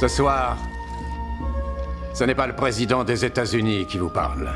[0.00, 0.56] Ce soir,
[2.14, 4.50] ce n'est pas le président des États-Unis qui vous parle.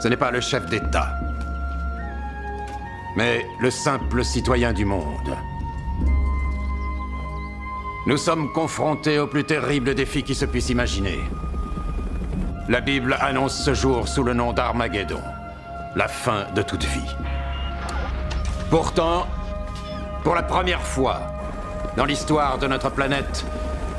[0.00, 1.18] Ce n'est pas le chef d'État.
[3.16, 5.36] Mais le simple citoyen du monde.
[8.06, 11.18] Nous sommes confrontés au plus terrible défi qui se puisse imaginer.
[12.68, 15.20] La Bible annonce ce jour sous le nom d'Armageddon,
[15.96, 17.16] la fin de toute vie.
[18.70, 19.26] Pourtant,
[20.22, 21.41] pour la première fois
[21.96, 23.44] dans l'histoire de notre planète,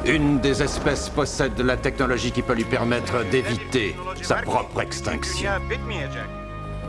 [0.06, 5.50] une des espèces possède la technologie qui peut lui permettre d'éviter sa propre extinction.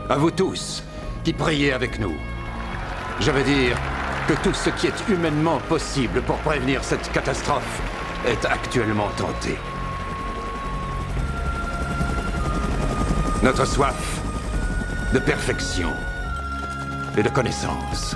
[0.09, 0.83] À vous tous
[1.23, 2.15] qui priez avec nous,
[3.19, 3.77] je veux dire
[4.27, 7.81] que tout ce qui est humainement possible pour prévenir cette catastrophe
[8.25, 9.55] est actuellement tenté.
[13.43, 14.19] Notre soif
[15.13, 15.91] de perfection
[17.15, 18.15] et de connaissance.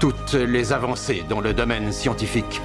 [0.00, 2.60] Toutes les avancées dans le domaine scientifique.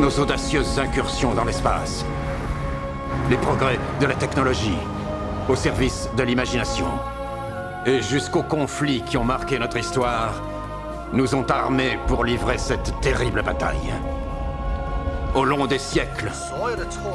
[0.00, 2.04] Nos audacieuses incursions dans l'espace.
[3.30, 4.78] Les progrès de la technologie
[5.48, 6.88] au service de l'imagination.
[7.86, 10.42] Et jusqu'aux conflits qui ont marqué notre histoire,
[11.12, 13.94] nous ont armés pour livrer cette terrible bataille.
[15.34, 16.30] Au long des siècles,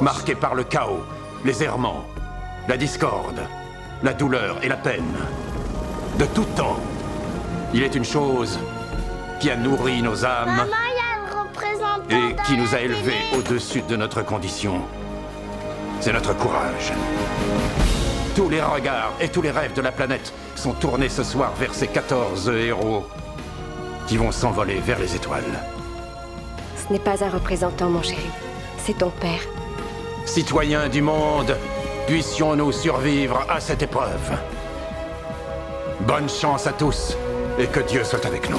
[0.00, 1.04] marqués par le chaos,
[1.44, 2.04] les errements,
[2.68, 3.40] la discorde,
[4.02, 5.14] la douleur et la peine.
[6.18, 6.76] De tout temps,
[7.74, 8.58] il est une chose
[9.40, 10.64] qui a nourri nos âmes
[12.08, 14.80] et qui nous a élevés au-dessus de notre condition.
[16.00, 16.92] C'est notre courage.
[18.36, 21.74] Tous les regards et tous les rêves de la planète sont tournés ce soir vers
[21.74, 23.06] ces 14 héros
[24.06, 25.42] qui vont s'envoler vers les étoiles.
[26.76, 28.30] Ce n'est pas un représentant, mon chéri.
[28.78, 29.40] C'est ton père.
[30.26, 31.56] Citoyens du monde,
[32.06, 34.32] puissions-nous survivre à cette épreuve.
[36.00, 37.16] Bonne chance à tous
[37.58, 38.58] et que Dieu soit avec nous.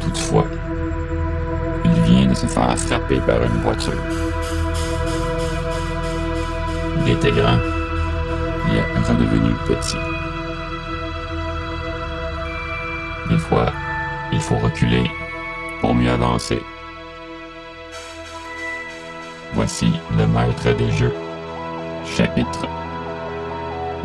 [0.00, 0.44] Toutefois,
[1.84, 3.92] il vient de se faire frapper par une voiture.
[7.06, 7.58] Il était grand,
[8.68, 9.96] il est redevenu petit.
[13.30, 13.72] Des fois,
[14.32, 15.08] il faut reculer
[15.80, 16.60] pour mieux avancer.
[19.54, 21.14] Voici le maître des jeux.
[22.04, 22.66] Chapitre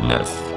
[0.02, 0.53] 9.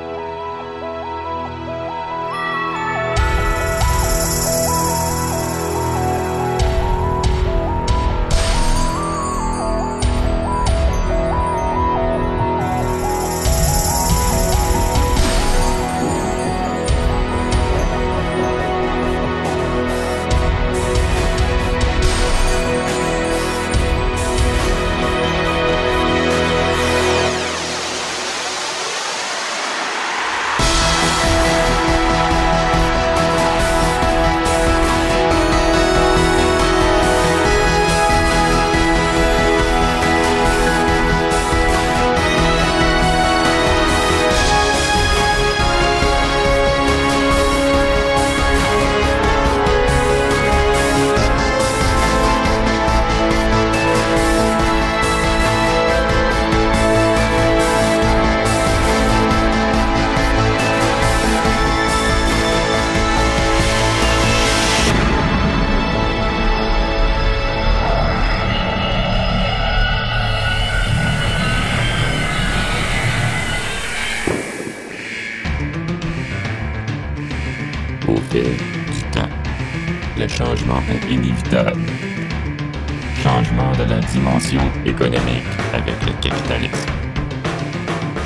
[83.24, 86.86] Changement de la dimension économique avec le capitalisme.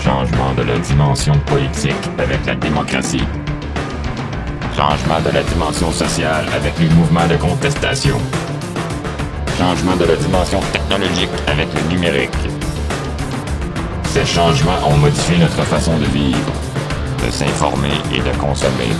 [0.03, 3.23] Changement de la dimension politique avec la démocratie.
[4.75, 8.17] Changement de la dimension sociale avec les mouvements de contestation.
[9.57, 12.31] Changement de la dimension technologique avec le numérique.
[14.09, 16.51] Ces changements ont modifié notre façon de vivre,
[17.25, 18.91] de s'informer et de consommer.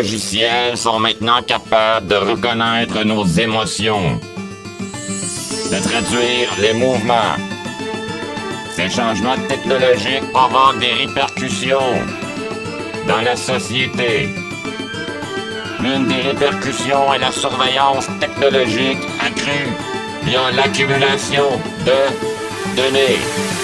[0.00, 4.18] Logiciels sont maintenant capables de reconnaître nos émotions,
[5.70, 7.36] de traduire les mouvements.
[8.74, 11.92] Ces changements technologiques provoquent des répercussions
[13.06, 14.30] dans la société.
[15.82, 19.68] L'une des répercussions est la surveillance technologique accrue
[20.24, 21.44] via l'accumulation
[21.84, 21.98] de
[22.74, 23.59] données.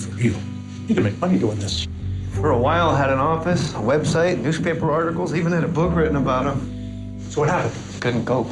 [0.00, 0.36] For real.
[0.88, 1.86] You can make money doing this.
[2.32, 6.16] For a while, had an office, a website, newspaper articles, even had a book written
[6.16, 7.20] about him.
[7.30, 7.74] So what happened?
[8.00, 8.50] Couldn't cope.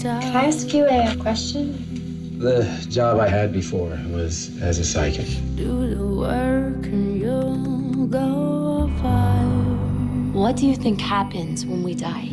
[0.00, 2.38] Can I ask you a question?
[2.38, 5.26] The job I had before was as a psychic.
[5.56, 9.44] Do the work and you'll go far.
[10.32, 12.28] What do you think happens when we die?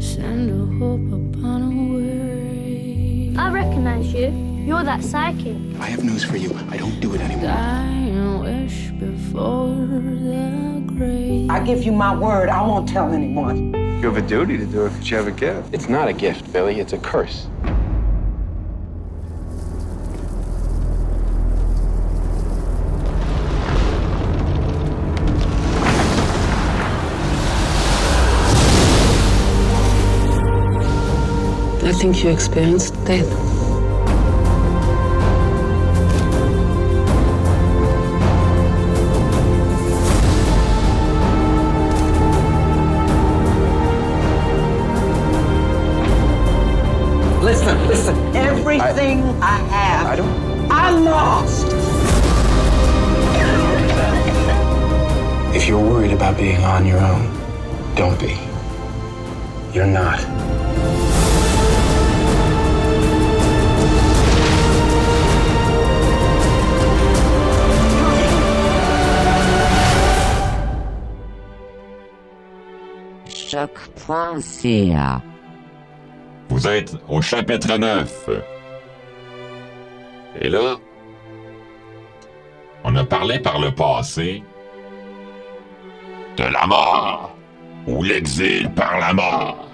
[0.00, 2.01] Send a hope upon a weary.
[2.01, 2.01] I
[3.52, 4.28] recognize you.
[4.66, 5.56] You're that psychic.
[5.78, 6.54] I have news for you.
[6.70, 7.46] I don't do it anymore.
[7.46, 11.50] Dying wish before the grave.
[11.50, 13.74] I give you my word, I won't tell anyone.
[13.74, 15.72] You have a duty to do it because you have a gift.
[15.72, 16.80] It's not a gift, Billy.
[16.80, 17.46] It's a curse.
[32.02, 33.28] Think you experienced death.
[47.40, 48.16] Listen, listen.
[48.34, 50.72] Everything I, have, I don't.
[50.72, 51.68] I lost.
[55.54, 57.32] If you're worried about being on your own,
[57.94, 58.36] don't be.
[59.72, 61.11] You're not.
[76.48, 78.30] Vous êtes au chapitre 9.
[80.40, 80.76] Et là,
[82.84, 84.42] on a parlé par le passé
[86.36, 87.36] de la mort
[87.86, 89.68] ou l'exil par la mort.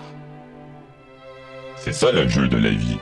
[1.77, 2.99] C'est ça le jeu de la vie.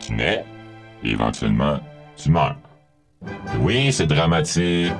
[0.00, 0.44] Tu nais
[1.04, 1.78] et éventuellement
[2.16, 2.56] tu meurs.
[3.60, 4.92] Oui, c'est dramatique.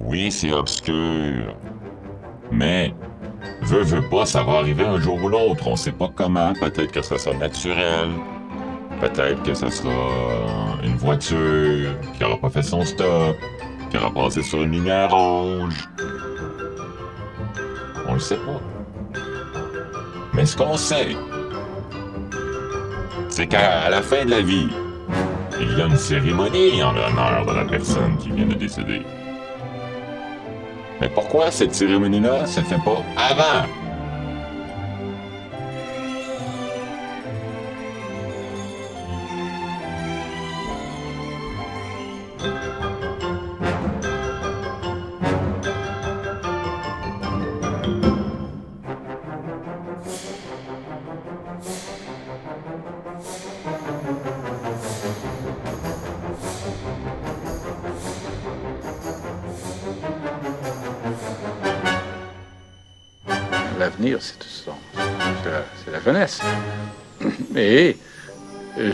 [0.00, 1.54] Oui, c'est obscur.
[2.50, 2.94] Mais,
[3.62, 5.66] veut, veut pas, ça va arriver un jour ou l'autre.
[5.66, 6.52] On sait pas comment.
[6.54, 8.08] Peut-être que ça sera naturel.
[9.00, 9.92] Peut-être que ça sera
[10.82, 13.36] une voiture qui aura pas fait son stop,
[13.90, 15.88] qui aura passé sur une lumière rouge.
[18.08, 18.60] On le sait pas.
[20.32, 21.16] Mais ce qu'on sait,
[23.28, 24.68] c'est qu'à la fin de la vie,
[25.60, 29.02] il y a une cérémonie en l'honneur de la personne qui vient de décéder.
[31.00, 33.68] Mais pourquoi cette cérémonie-là se fait pas avant?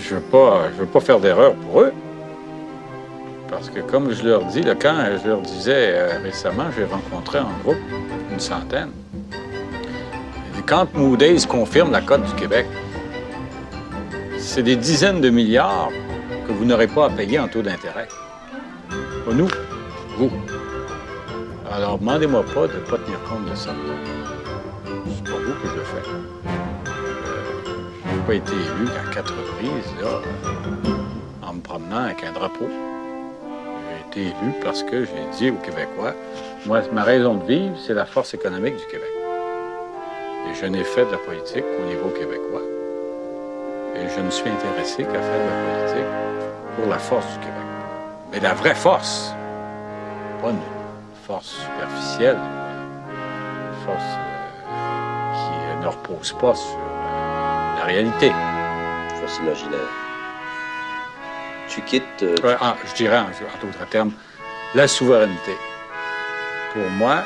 [0.09, 1.93] Je ne veux, pas- veux pas faire d'erreur pour eux.
[3.51, 7.39] Parce que, comme je leur dis, là, quand je leur disais euh, récemment, j'ai rencontré
[7.39, 7.79] en groupe
[8.33, 8.91] une centaine.
[10.67, 12.67] Quand Moody's confirme la cote du Québec,
[14.39, 15.91] c'est des dizaines de milliards
[16.47, 18.09] que vous n'aurez pas à payer en taux d'intérêt.
[19.27, 19.49] Pas nous,
[20.17, 20.31] vous.
[21.71, 23.71] Alors, demandez-moi pas de ne pas tenir compte de ça.
[24.87, 26.64] C'est pour vous que je le fais.
[28.27, 32.69] Pas été élu qu'à quatre reprises, là, euh, en me promenant avec un drapeau.
[33.91, 36.15] J'ai été élu parce que j'ai dit aux Québécois,
[36.65, 39.11] moi, ma raison de vivre, c'est la force économique du Québec.
[40.51, 42.63] Et je n'ai fait de la politique qu'au niveau québécois.
[43.95, 46.11] Et je ne suis intéressé qu'à faire de la politique
[46.77, 47.53] pour la force du Québec.
[48.33, 49.35] Mais la vraie force,
[50.41, 50.57] pas une
[51.27, 56.94] force superficielle, une force euh, qui ne repose pas sur
[57.87, 58.31] la réalité.
[59.21, 59.89] Force imaginaire.
[61.69, 62.23] Tu quittes.
[62.23, 63.27] euh, Ouais, ah, je dirais, en,
[63.67, 64.13] d'autres termes,
[64.75, 65.57] la souveraineté.
[66.73, 67.25] Pour moi,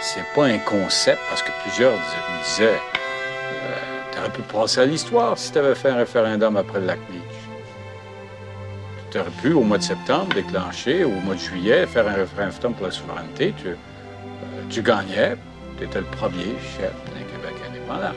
[0.00, 2.80] c'est pas un concept, parce que plusieurs me disaient
[4.12, 6.98] tu aurais pu passer à l'histoire si tu avais fait un référendum après le lac.
[9.10, 12.14] Tu aurais pu, au mois de septembre, déclencher, ou au mois de juillet, faire un
[12.14, 13.54] référendum pour la souveraineté.
[13.58, 13.74] Tu, euh,
[14.70, 15.36] tu gagnais,
[15.78, 18.14] tu étais le premier chef d'un Québec indépendant.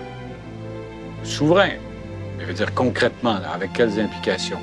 [1.23, 1.71] Souverain.
[2.39, 4.59] Je veux dire concrètement, là, avec quelles implications?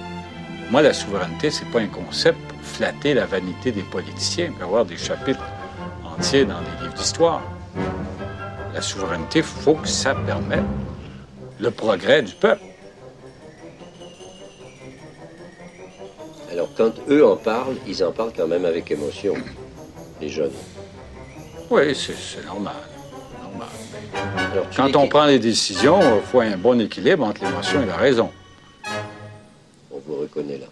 [0.70, 4.46] Moi, la souveraineté, c'est pas un concept pour flatter la vanité des politiciens.
[4.46, 5.44] Il peut y avoir des chapitres
[6.04, 7.42] entiers dans les livres d'histoire.
[8.75, 10.64] La souveraineté, il faut que ça permette
[11.60, 12.62] le progrès du peuple.
[16.50, 19.34] Alors, quand eux en parlent, ils en parlent quand même avec émotion,
[20.20, 20.50] les jeunes.
[21.70, 22.75] Oui, c'est c'est normal.
[24.14, 27.96] Alors, Quand on prend les décisions, il faut un bon équilibre entre l'émotion et la
[27.96, 28.30] raison.
[29.90, 30.66] On vous reconnaît là.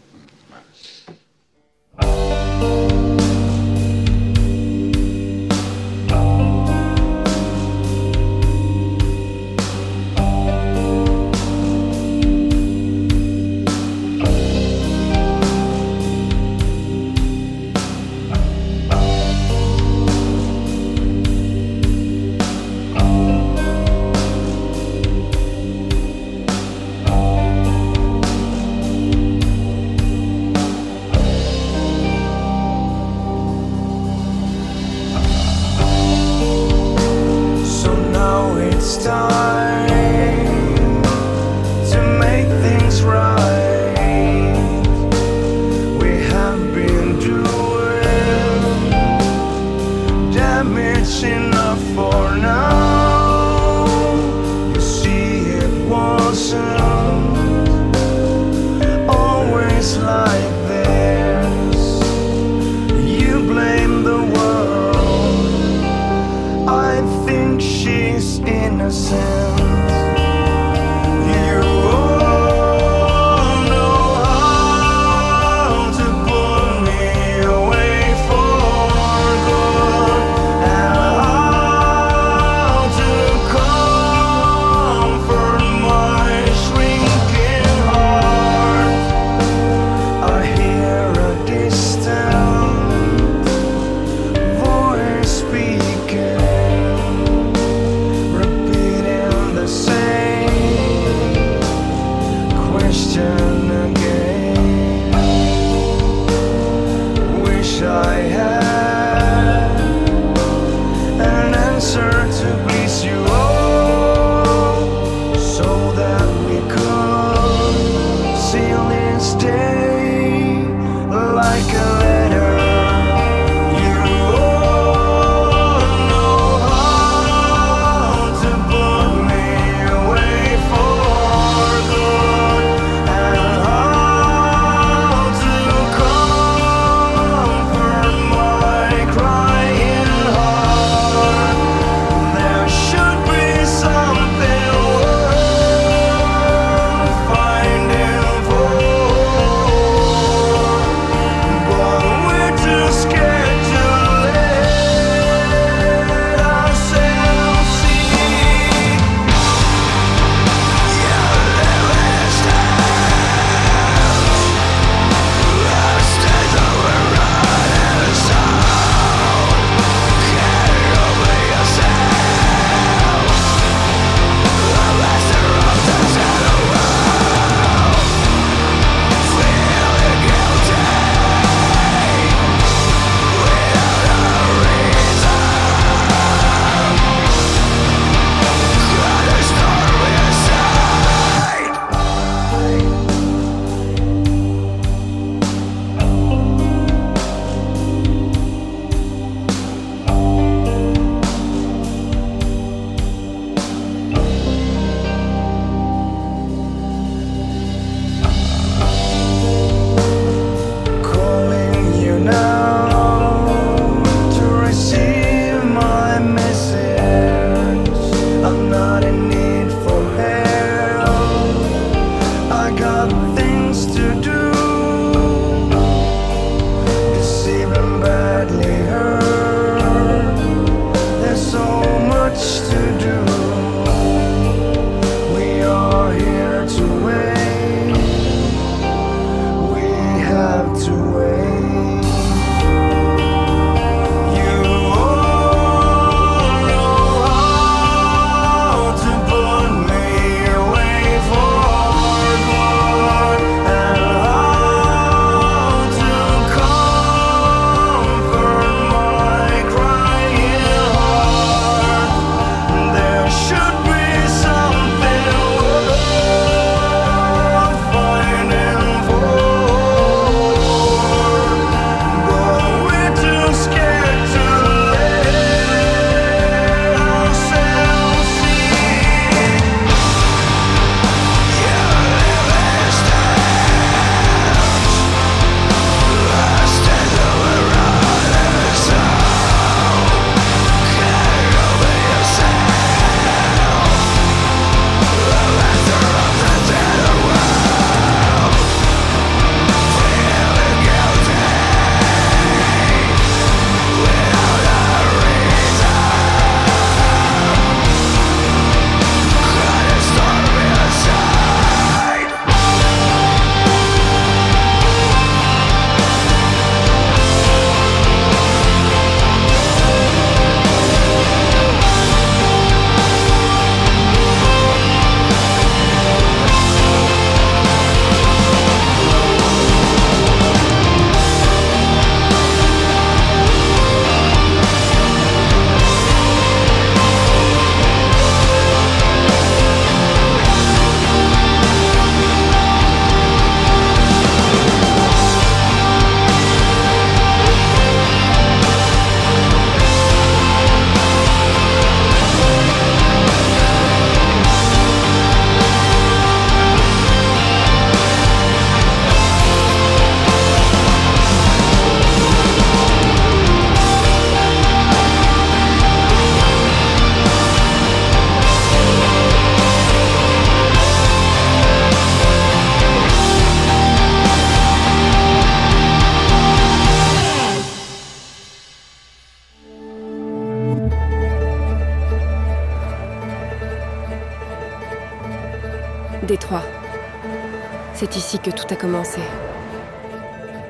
[388.65, 389.21] Tout a commencé.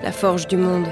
[0.02, 0.87] La forge du monde.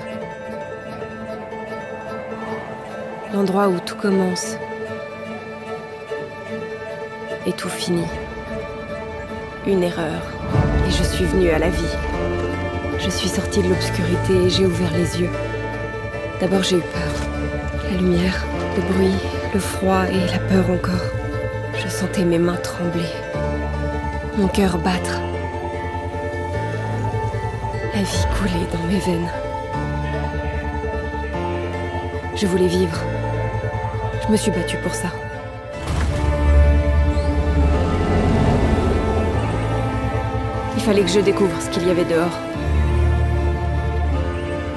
[3.33, 4.57] L'endroit où tout commence.
[7.47, 8.07] Et tout finit.
[9.67, 10.23] Une erreur.
[10.87, 11.97] Et je suis venue à la vie.
[12.99, 15.31] Je suis sortie de l'obscurité et j'ai ouvert les yeux.
[16.41, 17.13] D'abord j'ai eu peur.
[17.91, 18.45] La lumière,
[18.77, 19.19] le bruit,
[19.53, 21.11] le froid et la peur encore.
[21.75, 23.11] Je sentais mes mains trembler.
[24.37, 25.21] Mon cœur battre.
[27.95, 29.29] La vie coulait dans mes veines.
[32.35, 32.99] Je voulais vivre.
[34.25, 35.09] Je me suis battue pour ça.
[40.75, 42.39] Il fallait que je découvre ce qu'il y avait dehors.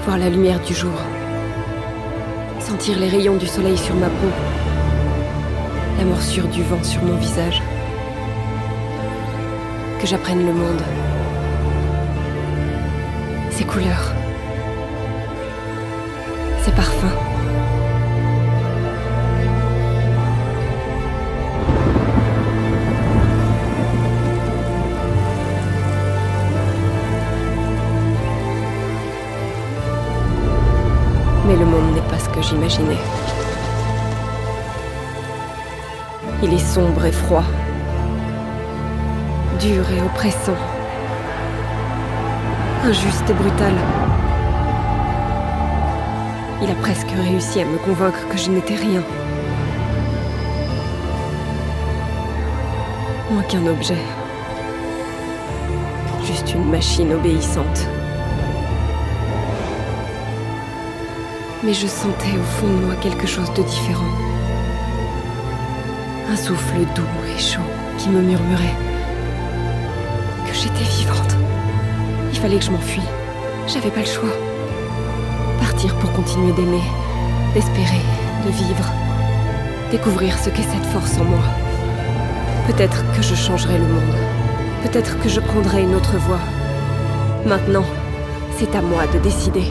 [0.04, 1.00] Voir la lumière du jour.
[2.60, 4.30] Sentir les rayons du soleil sur ma peau.
[5.98, 7.62] La morsure du vent sur mon visage.
[10.02, 10.82] Que j'apprenne le monde.
[13.76, 14.14] Couleurs.
[16.64, 17.08] Ses parfums.
[31.46, 32.96] Mais le monde n'est pas ce que j'imaginais.
[36.42, 37.44] Il est sombre et froid.
[39.60, 40.75] Dur et oppressant.
[42.86, 43.74] Injuste et brutal.
[46.62, 49.04] Il a presque réussi à me convaincre que je n'étais rien.
[53.32, 53.98] Moins qu'un objet.
[56.24, 57.88] Juste une machine obéissante.
[61.66, 64.14] mais je sentais au fond de moi quelque chose de différent.
[66.30, 67.04] Un souffle doux
[67.36, 67.62] et chaud
[67.98, 68.76] qui me murmurait
[70.46, 71.36] que j'étais vivante.
[72.46, 73.02] Fallait que je m'enfuie.
[73.66, 74.30] J'avais pas le choix.
[75.60, 76.84] Partir pour continuer d'aimer,
[77.56, 78.04] d'espérer,
[78.46, 78.86] de vivre,
[79.90, 81.44] découvrir ce qu'est cette force en moi.
[82.68, 84.16] Peut-être que je changerai le monde.
[84.84, 86.46] Peut-être que je prendrai une autre voie.
[87.48, 87.86] Maintenant,
[88.60, 89.66] c'est à moi de décider.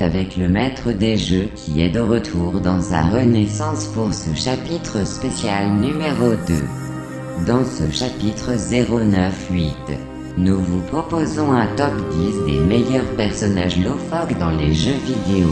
[0.00, 5.04] Avec le maître des jeux qui est de retour dans sa renaissance pour ce chapitre
[5.04, 6.54] spécial numéro 2.
[7.46, 9.74] Dans ce chapitre 098,
[10.36, 11.92] nous vous proposons un top
[12.46, 15.48] 10 des meilleurs personnages Lofog dans les jeux vidéo.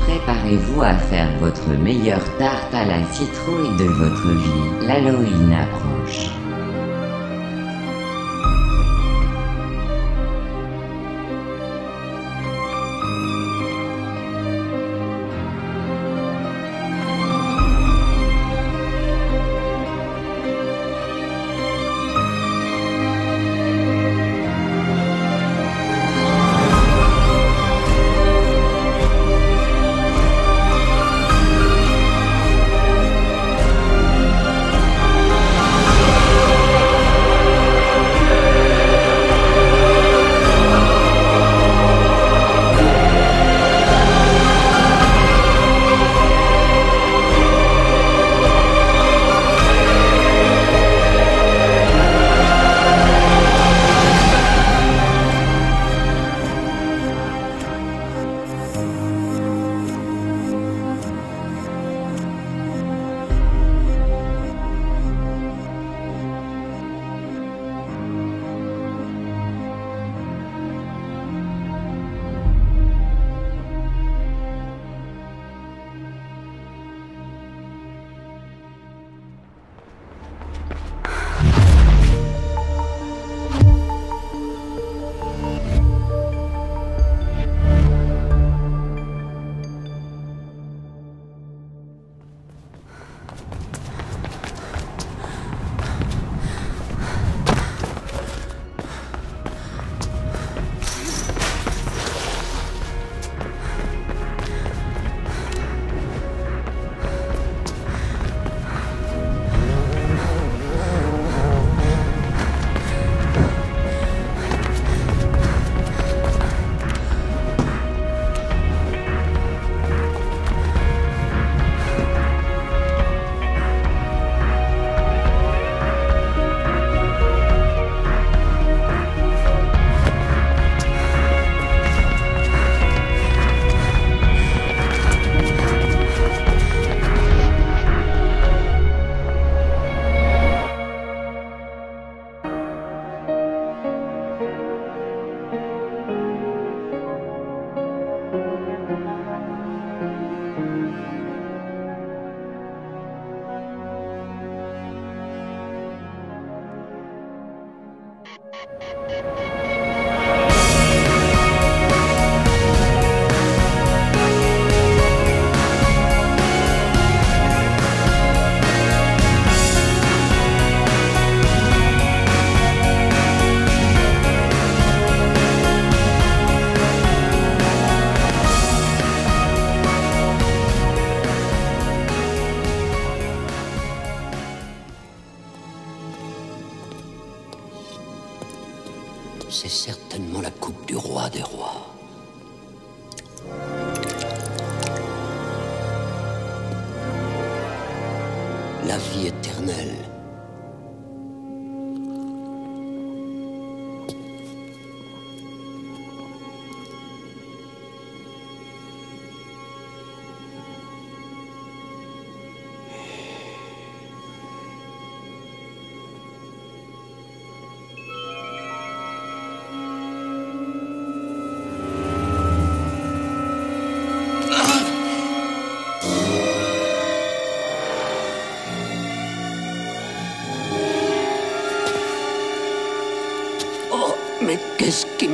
[0.00, 5.91] Préparez-vous à faire votre meilleure tarte à la citrouille de votre vie, l'Halloween approche.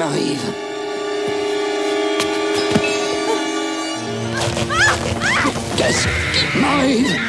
[0.08, 0.52] arrive.
[5.76, 7.28] Qu'est-ce qui m'arrive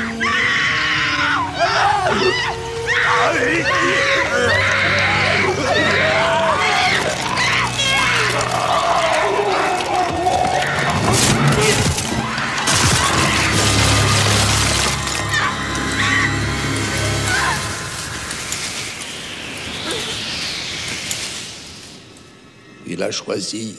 [23.00, 23.78] Il a choisi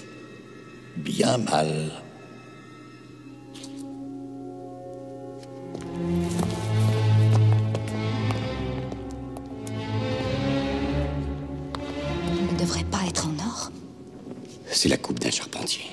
[0.96, 1.92] bien mal.
[12.24, 13.70] Il ne devrait pas être en or.
[14.70, 15.84] C'est la coupe d'un charpentier.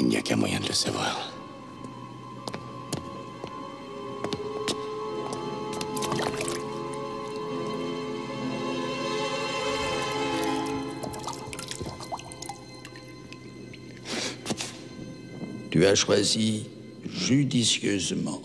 [0.00, 1.31] Il n'y a qu'un moyen de le savoir.
[15.82, 16.70] Tu as choisi
[17.04, 18.40] judicieusement.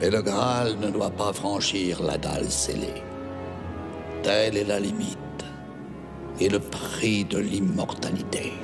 [0.00, 3.02] Mais le Graal ne doit pas franchir la dalle scellée.
[4.22, 5.44] Telle est la limite
[6.40, 8.54] et le prix de l'immortalité.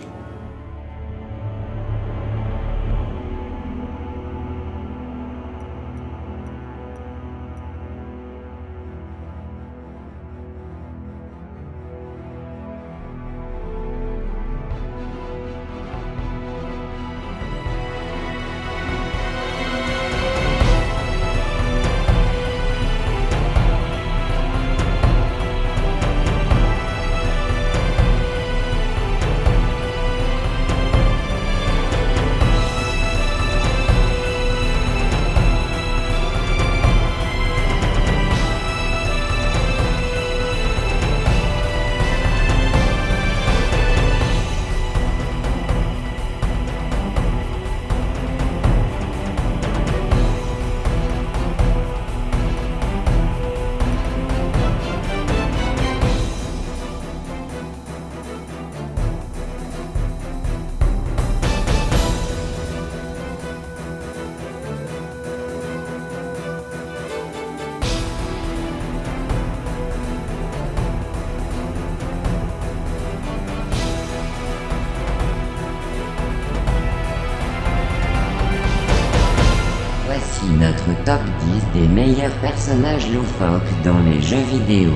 [82.64, 84.92] Personnages loufoques dans les jeux vidéo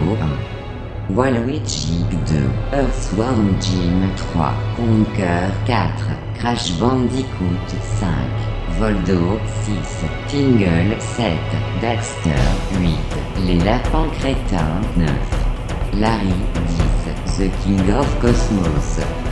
[1.10, 1.14] 1.
[1.14, 2.36] Waluigi 2,
[2.72, 5.90] Earthworm Jim 3, Conker 4,
[6.38, 7.68] Crash Bandicoot
[8.00, 8.08] 5,
[8.78, 9.74] Voldo 6,
[10.28, 11.34] Tingle 7,
[11.82, 12.30] Dexter
[12.80, 12.88] 8,
[13.46, 15.10] Les Lapins Crétins 9,
[15.98, 16.32] Larry
[17.36, 19.27] 10, The King of Cosmos.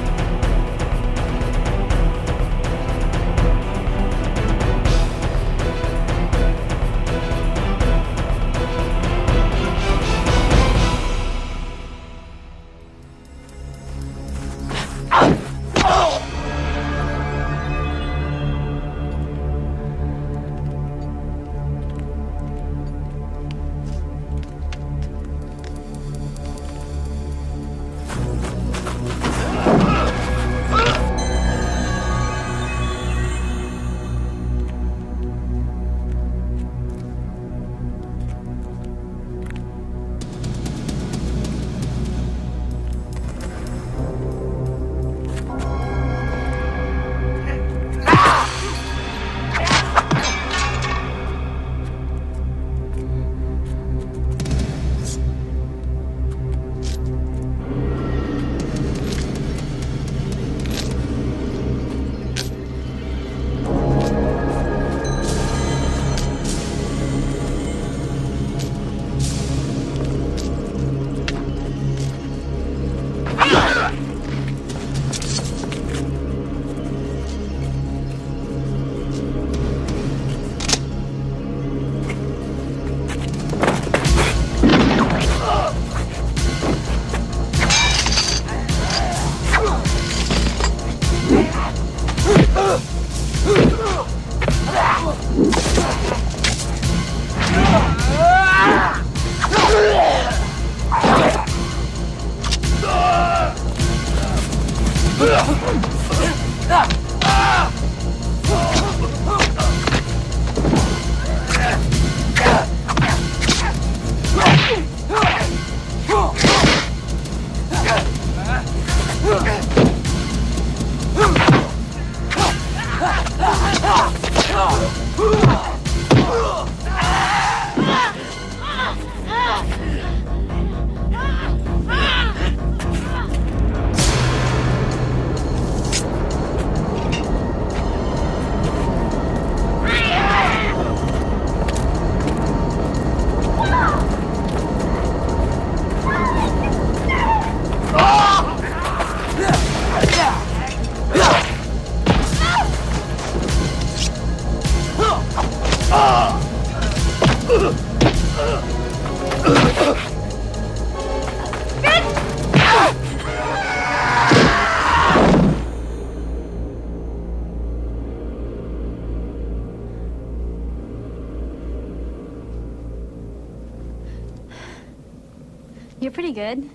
[176.37, 176.69] Good.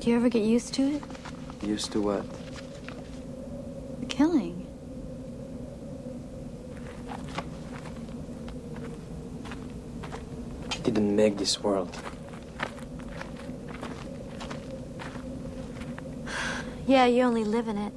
[0.00, 1.02] Do you ever get used to it?
[1.60, 2.24] Used to what?
[4.00, 4.66] The killing.
[10.82, 11.94] Didn't make this world.
[16.86, 17.92] Yeah, you only live in it.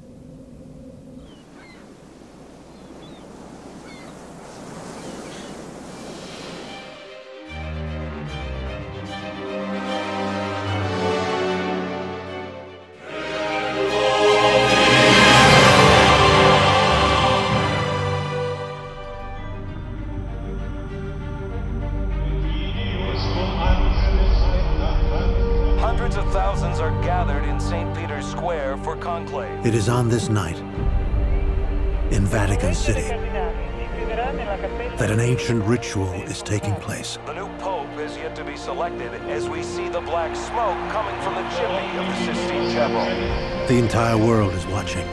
[37.16, 37.26] Taking.
[37.26, 41.20] The new pope is yet to be selected as we see the black smoke coming
[41.22, 43.68] from the chimney of the Sistine Chapel.
[43.68, 45.06] The entire world is watching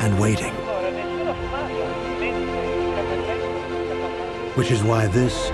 [0.00, 0.52] and waiting.
[4.54, 5.50] Which is why this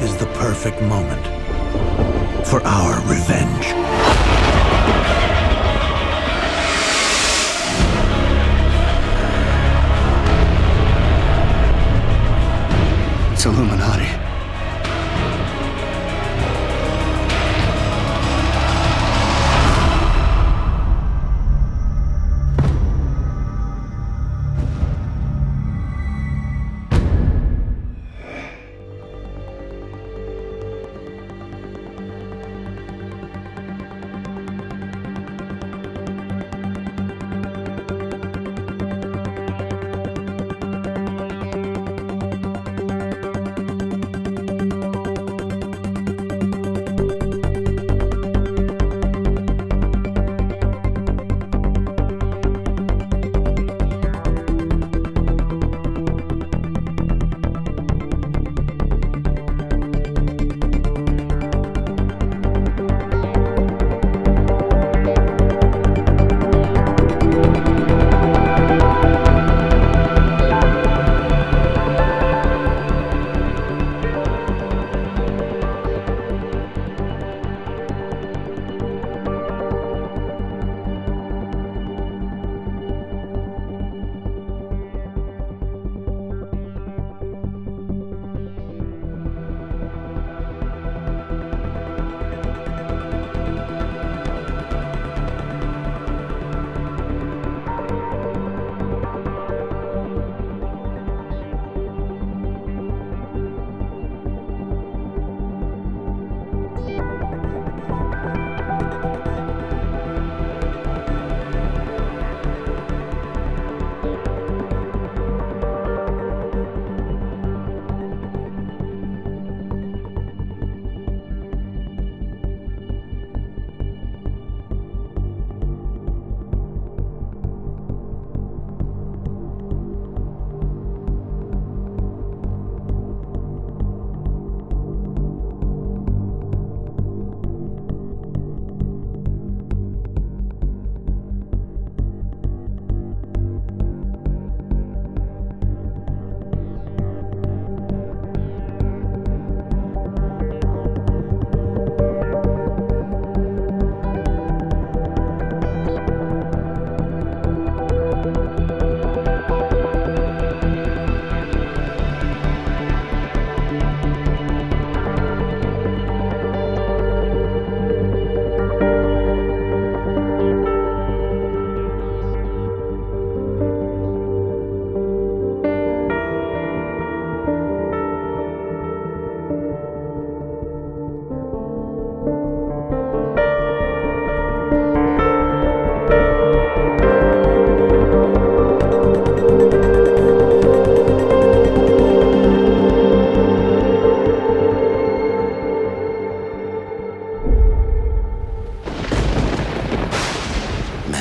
[0.00, 1.26] is the perfect moment
[2.46, 3.74] for our revenge.
[13.46, 14.25] Illuminati.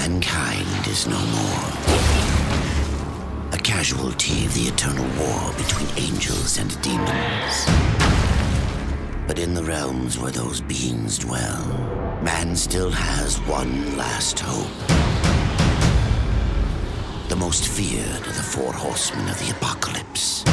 [0.06, 0.90] Illuminati.
[0.92, 1.72] is no more.
[3.54, 7.66] A casualty of the eternal war between angels and demons.
[9.28, 11.66] But in the realms where those beings dwell,
[12.22, 14.88] man still has one last hope.
[17.30, 20.44] The most feared of the four horsemen of the apocalypse.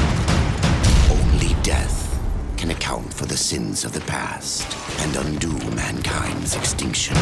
[1.10, 2.18] Only death
[2.56, 4.66] can account for the sins of the past
[5.00, 7.18] and undo mankind's extinction.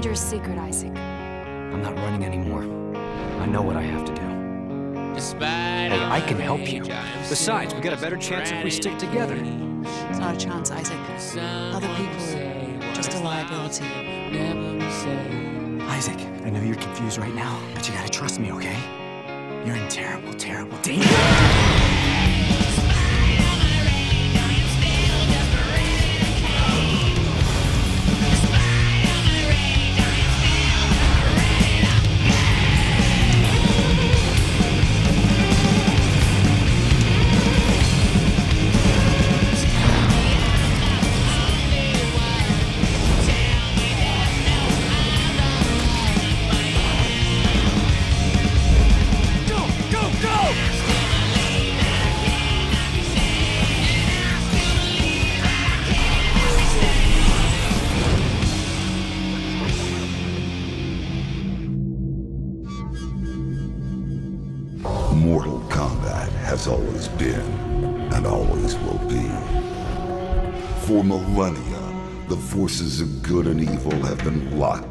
[0.00, 0.14] Destroyer.
[0.14, 0.96] Dangerous secret, Isaac.
[0.96, 2.62] I'm not running anymore.
[3.40, 5.14] I know what I have to do.
[5.14, 6.82] Despite Hey, I can help you.
[7.28, 9.34] Besides, we got a better chance if we stick together.
[9.34, 10.98] It's not a chance, Isaac.
[11.74, 13.84] Other people are just a liability.
[15.88, 18.78] Isaac, I know you're confused right now, but you gotta trust me, okay?
[19.64, 21.67] You're in terrible, terrible danger.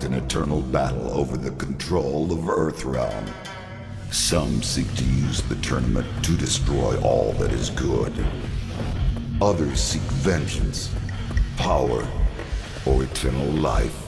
[0.03, 3.27] In eternal battle over the control of Earthrealm.
[4.11, 8.13] Some seek to use the tournament to destroy all that is good.
[9.41, 10.91] Others seek vengeance,
[11.57, 12.07] power,
[12.85, 14.07] or eternal life.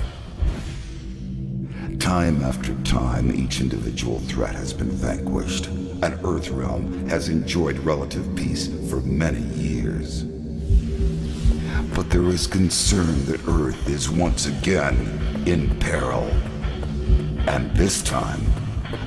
[1.99, 8.67] Time after time, each individual threat has been vanquished, and Earthrealm has enjoyed relative peace
[8.89, 10.25] for many years.
[11.99, 14.95] But there is concern that Earth is once again
[15.45, 16.23] in peril.
[17.45, 18.41] And this time,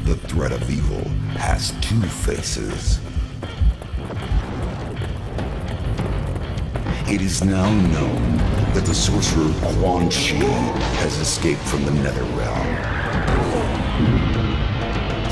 [0.04, 3.00] the threat of evil has two faces.
[7.08, 8.36] It is now known
[8.74, 10.44] that the sorcerer Quan Chi
[11.00, 12.68] has escaped from the Netherrealm.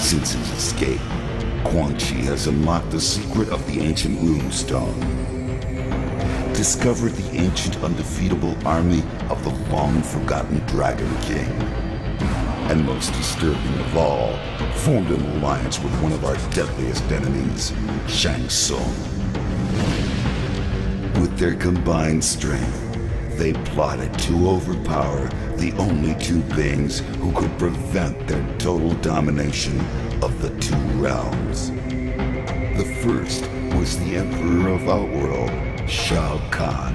[0.00, 1.02] Since his escape,
[1.64, 5.19] Quan Chi has unlocked the secret of the ancient runestone,
[6.61, 11.50] discovered the ancient undefeatable army of the long-forgotten Dragon King,
[12.68, 14.36] and most disturbing of all,
[14.74, 17.72] formed an alliance with one of our deadliest enemies,
[18.08, 18.94] Shang Tsung.
[21.18, 28.28] With their combined strength, they plotted to overpower the only two beings who could prevent
[28.28, 29.80] their total domination
[30.20, 31.70] of the two realms.
[31.70, 33.48] The first
[33.78, 36.95] was the Emperor of Outworld, Shao Kahn.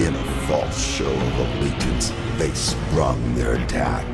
[0.00, 4.04] In a false show of allegiance, they sprung their attack.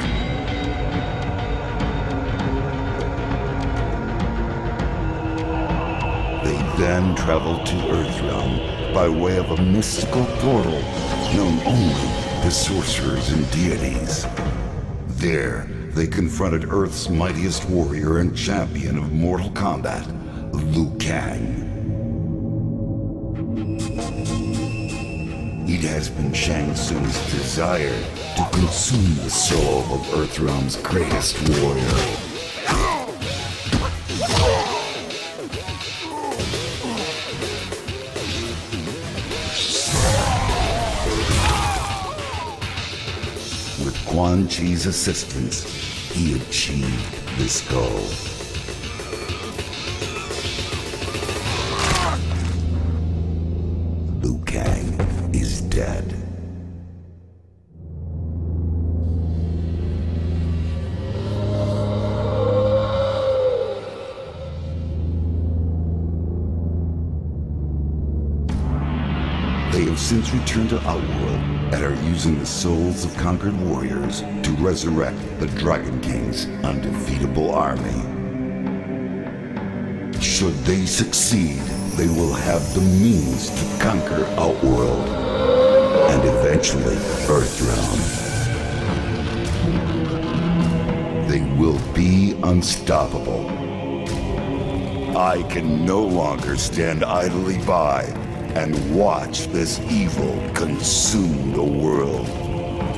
[6.45, 10.83] They then traveled to Earthrealm by way of a mystical portal
[11.35, 14.27] known only to sorcerers and deities.
[15.09, 19.51] There, they confronted Earth's mightiest warrior and champion of Mortal
[20.51, 21.65] Kombat, Liu Kang.
[25.69, 28.03] It has been Shang Tsung's desire
[28.37, 31.85] to consume the soul of Earthrealm's greatest warrior.
[43.85, 45.65] With Quan Chi's assistance,
[46.13, 48.28] he achieved this goal.
[72.19, 78.03] Using the souls of conquered warriors to resurrect the Dragon King's undefeatable army.
[80.21, 81.61] Should they succeed,
[81.95, 85.09] they will have the means to conquer Outworld
[86.11, 86.97] and eventually
[87.29, 88.01] Earthrealm.
[91.29, 93.47] They will be unstoppable.
[95.17, 98.13] I can no longer stand idly by
[98.59, 102.27] and watch this evil consume the world.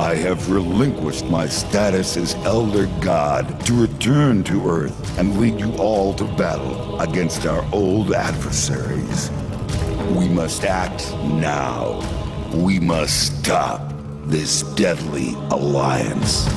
[0.00, 5.76] I have relinquished my status as Elder God to return to Earth and lead you
[5.76, 9.30] all to battle against our old adversaries.
[10.16, 12.00] We must act now.
[12.54, 13.92] We must stop
[14.24, 16.48] this deadly alliance.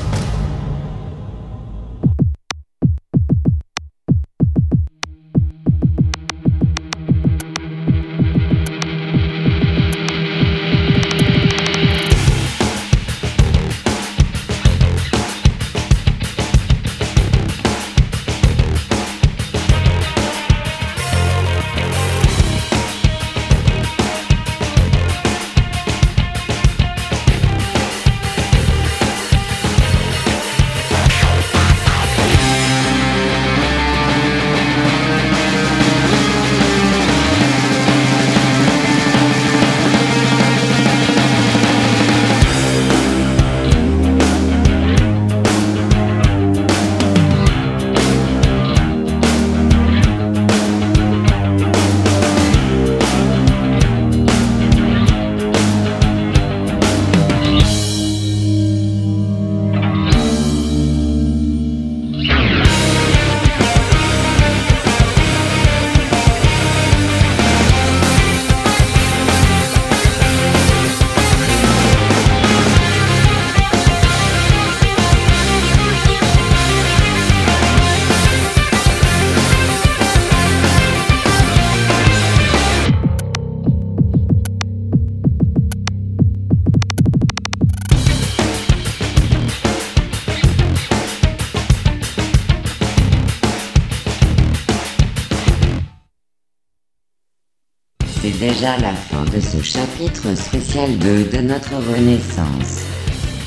[98.63, 102.85] Déjà la fin de ce chapitre spécial 2 de notre Renaissance.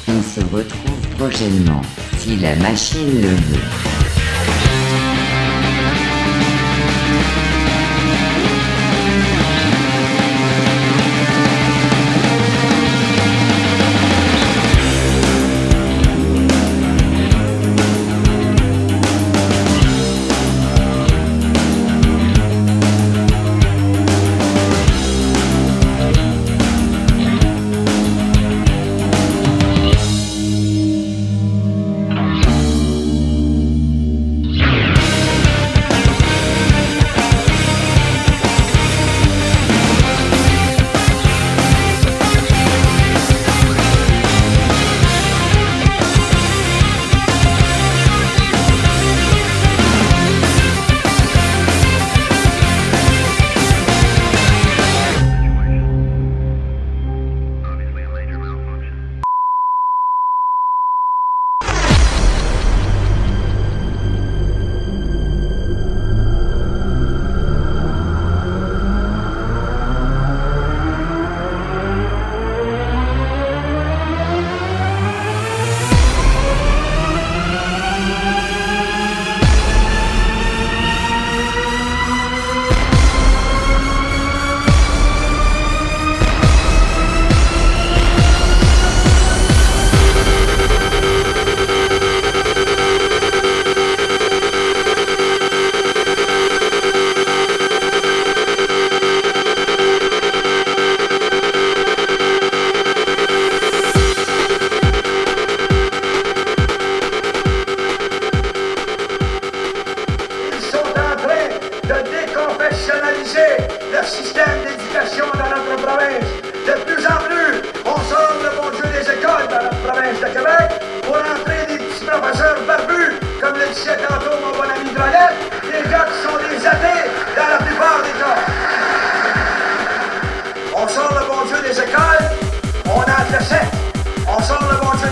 [0.08, 1.80] On se retrouve prochainement,
[2.18, 3.85] si la machine le veut.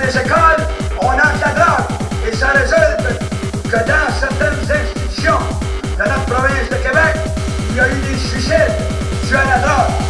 [0.05, 0.67] les écoles,
[1.01, 1.87] on a de la drogue.
[2.27, 3.21] Et ça résulte
[3.65, 5.39] que dans certaines institutions
[5.99, 7.17] de notre province de Québec,
[7.71, 8.75] il y a eu des suicides
[9.29, 10.04] dus à la drogue.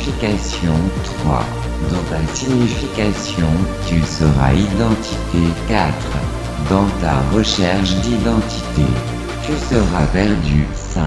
[0.00, 0.74] Signification
[1.22, 1.44] 3.
[1.90, 3.48] Dans ta signification,
[3.86, 5.92] tu seras identité 4.
[6.68, 8.86] Dans ta recherche d'identité,
[9.44, 11.04] tu seras perdu 5.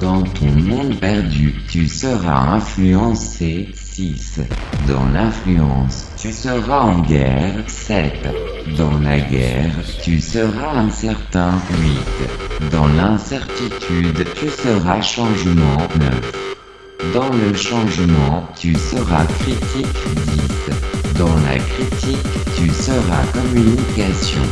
[0.00, 4.40] Dans ton monde perdu, tu seras influencé 6.
[4.88, 8.12] Dans l'influence, tu seras en guerre 7.
[8.78, 11.52] Dans la guerre, tu seras incertain
[12.60, 12.70] 8.
[12.70, 16.49] Dans l'incertitude, tu seras changement 9.
[17.14, 19.86] Dans le changement, tu seras critique
[20.68, 21.18] 10.
[21.18, 22.18] Dans la critique,
[22.56, 24.42] tu seras communication.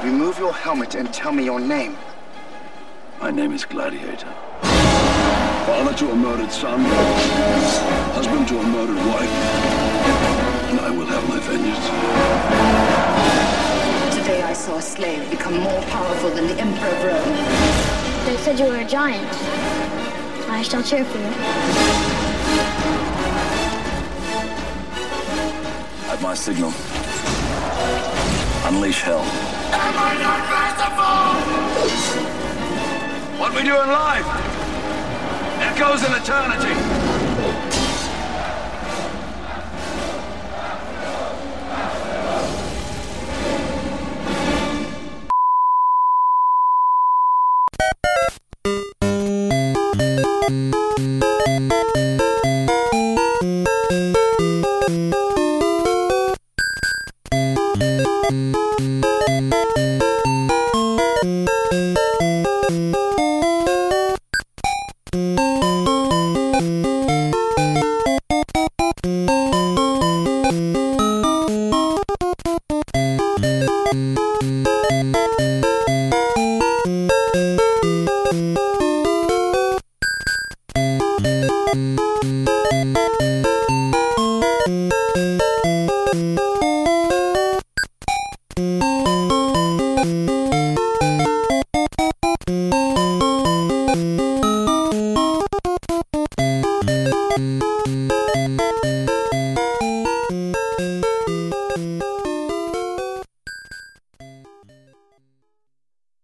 [0.00, 1.98] Will remove your helmet and tell me your name?
[3.20, 4.32] My name is Gladiator.
[4.62, 6.80] Father to a murdered son,
[8.14, 9.30] husband to a murdered wife,
[10.70, 11.86] and I will have my vengeance.
[14.16, 17.36] Today I saw a slave become more powerful than the Emperor of Rome.
[18.24, 19.28] They said you were a giant.
[20.48, 21.24] I shall cheer for you.
[26.10, 26.72] At my signal,
[28.70, 29.24] unleash hell.
[33.40, 34.26] What we do in life
[35.60, 37.19] echoes in eternity.